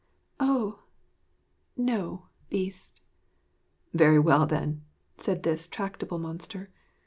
"''Oh! 0.39 0.79
no, 1.77 2.29
Beast.' 2.49 3.01
'Very 3.93 4.17
well, 4.17 4.47
then,' 4.47 4.83
said 5.17 5.43
this 5.43 5.67
tractable 5.67 6.17
monster. 6.17 6.71